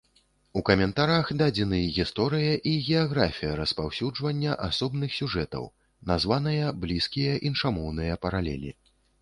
У 0.59 0.61
каментарах 0.67 1.25
дадзены 1.41 1.81
гісторыя 1.97 2.53
і 2.71 2.73
геаграфія 2.87 3.51
распаўсюджвання 3.61 4.55
асобных 4.69 5.09
сюжэтаў, 5.19 5.71
названыя 6.13 6.75
блізкія 6.87 7.39
іншамоўныя 7.51 8.21
паралелі. 8.27 8.79